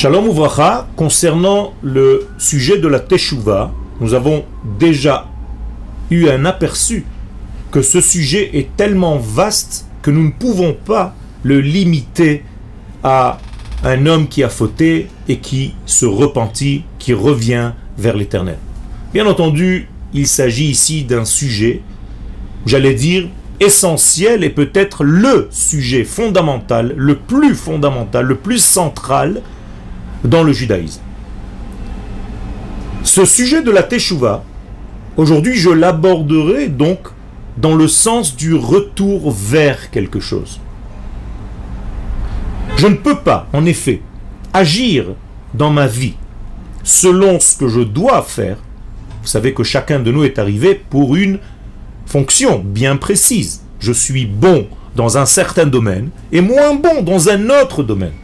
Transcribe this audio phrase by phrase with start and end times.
[0.00, 4.46] Shalom Ouvracha, concernant le sujet de la Teshuvah, nous avons
[4.78, 5.28] déjà
[6.10, 7.04] eu un aperçu
[7.70, 12.44] que ce sujet est tellement vaste que nous ne pouvons pas le limiter
[13.04, 13.40] à
[13.84, 18.56] un homme qui a fauté et qui se repentit, qui revient vers l'éternel.
[19.12, 21.82] Bien entendu, il s'agit ici d'un sujet,
[22.64, 23.28] j'allais dire,
[23.60, 29.42] essentiel et peut-être le sujet fondamental, le plus fondamental, le plus central
[30.24, 31.00] dans le judaïsme.
[33.02, 34.44] Ce sujet de la Teshuvah,
[35.16, 37.08] aujourd'hui je l'aborderai donc
[37.56, 40.60] dans le sens du retour vers quelque chose.
[42.76, 44.00] Je ne peux pas, en effet,
[44.52, 45.06] agir
[45.54, 46.14] dans ma vie
[46.82, 48.56] selon ce que je dois faire.
[49.22, 51.38] Vous savez que chacun de nous est arrivé pour une
[52.06, 53.62] fonction bien précise.
[53.80, 54.66] Je suis bon
[54.96, 58.14] dans un certain domaine et moins bon dans un autre domaine.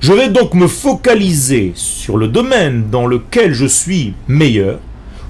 [0.00, 4.78] Je vais donc me focaliser sur le domaine dans lequel je suis meilleur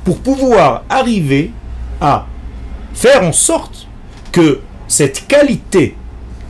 [0.04, 1.50] pour pouvoir arriver
[2.00, 2.28] à
[2.94, 3.88] faire en sorte
[4.30, 5.96] que cette qualité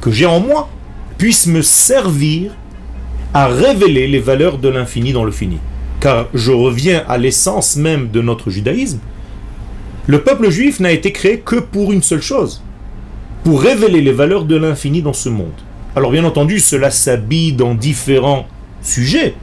[0.03, 0.69] que j'ai en moi
[1.17, 2.53] puisse me servir
[3.33, 5.59] à révéler les valeurs de l'infini dans le fini.
[6.01, 8.99] Car je reviens à l'essence même de notre judaïsme.
[10.07, 12.63] Le peuple juif n'a été créé que pour une seule chose,
[13.45, 15.49] pour révéler les valeurs de l'infini dans ce monde.
[15.97, 18.47] Alors bien entendu, cela s'habille dans différents
[18.83, 19.35] sujets,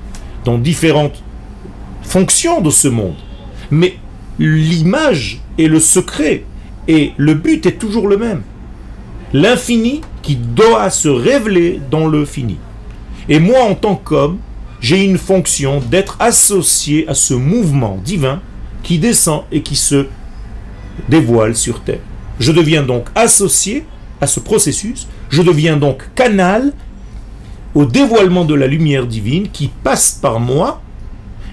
[0.46, 1.22] dans différentes
[2.04, 3.16] fonctions de ce monde.
[3.70, 3.98] Mais
[4.40, 6.44] l'image et le secret
[6.88, 8.44] et le but est toujours le même.
[9.34, 12.58] L'infini qui doit se révéler dans le fini.
[13.28, 14.38] Et moi, en tant qu'homme,
[14.80, 18.42] j'ai une fonction d'être associé à ce mouvement divin
[18.84, 20.08] qui descend et qui se
[21.10, 22.00] dévoile sur terre.
[22.40, 23.86] Je deviens donc associé
[24.22, 26.74] à ce processus, je deviens donc canal
[27.76, 30.82] au dévoilement de la lumière divine qui passe par moi.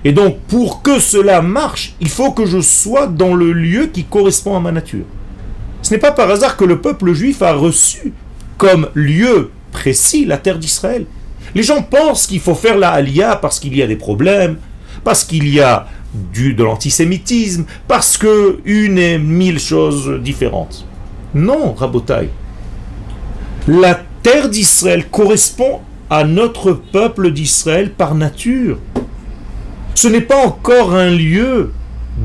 [0.05, 4.05] Et donc, pour que cela marche, il faut que je sois dans le lieu qui
[4.05, 5.05] correspond à ma nature.
[5.83, 8.13] Ce n'est pas par hasard que le peuple juif a reçu
[8.57, 11.05] comme lieu précis la terre d'Israël.
[11.55, 14.57] Les gens pensent qu'il faut faire la Aliyah parce qu'il y a des problèmes,
[15.05, 15.87] parce qu'il y a
[16.33, 20.87] du, de l'antisémitisme, parce que une et mille choses différentes.
[21.35, 22.31] Non, Rabotai.
[23.67, 25.81] La terre d'Israël correspond
[26.11, 28.77] à notre peuple d'Israël par nature.
[29.95, 31.73] Ce n'est pas encore un lieu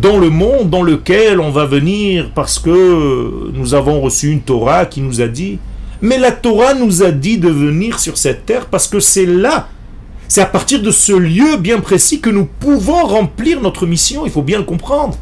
[0.01, 4.85] dans le monde dans lequel on va venir parce que nous avons reçu une Torah
[4.85, 5.59] qui nous a dit.
[6.01, 9.69] Mais la Torah nous a dit de venir sur cette terre parce que c'est là,
[10.27, 14.31] c'est à partir de ce lieu bien précis que nous pouvons remplir notre mission, il
[14.31, 15.17] faut bien le comprendre.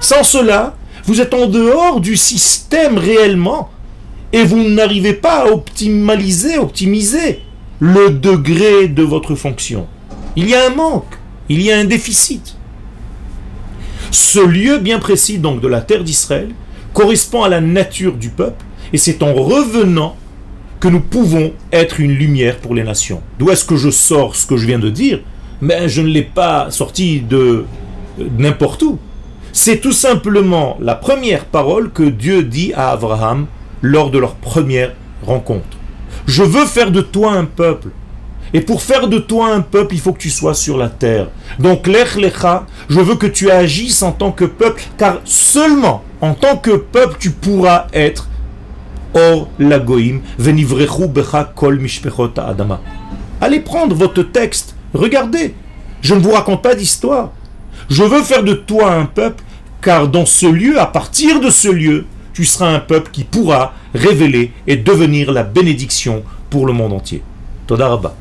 [0.00, 0.74] Sans cela,
[1.04, 3.70] vous êtes en dehors du système réellement
[4.32, 7.40] et vous n'arrivez pas à optimaliser, optimiser
[7.80, 9.86] le degré de votre fonction.
[10.36, 11.18] Il y a un manque,
[11.48, 12.56] il y a un déficit.
[14.10, 16.50] Ce lieu bien précis donc de la terre d'Israël
[16.92, 20.16] correspond à la nature du peuple et c'est en revenant
[20.80, 23.20] que nous pouvons être une lumière pour les nations.
[23.38, 25.20] D'où est-ce que je sors ce que je viens de dire?
[25.60, 27.64] Mais je ne l'ai pas sorti de
[28.38, 28.98] n'importe où.
[29.52, 33.46] C'est tout simplement la première parole que Dieu dit à Abraham
[33.82, 34.94] lors de leur première
[35.24, 35.76] rencontre.
[36.26, 37.88] Je veux faire de toi un peuple
[38.54, 41.28] et pour faire de toi un peuple, il faut que tu sois sur la terre.
[41.58, 46.34] Donc, l'Ech Lecha, je veux que tu agisses en tant que peuple, car seulement en
[46.34, 48.28] tant que peuple, tu pourras être
[49.14, 50.20] Or Lagoim,
[51.54, 51.80] Kol
[52.36, 52.80] Adama.
[53.40, 55.54] Allez prendre votre texte, regardez.
[56.00, 57.32] Je ne vous raconte pas d'histoire.
[57.88, 59.42] Je veux faire de toi un peuple,
[59.82, 62.06] car dans ce lieu, à partir de ce lieu,
[62.38, 67.20] tu seras un peuple qui pourra révéler et devenir la bénédiction pour le monde entier.
[67.66, 68.14] Todarabah.